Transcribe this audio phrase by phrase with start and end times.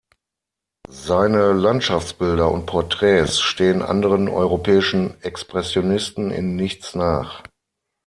[0.89, 7.43] Seine Landschaftsbilder und Porträts stehen anderen europäischen Expressionisten in nichts nach.